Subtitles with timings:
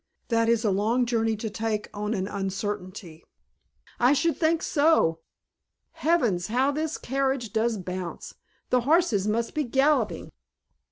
[0.29, 3.23] That is a long journey to take on an uncertainty."
[3.99, 5.19] "I should think so.
[5.91, 8.33] Heavens, how this carriage does bounce.
[8.71, 10.31] The horses must be galloping."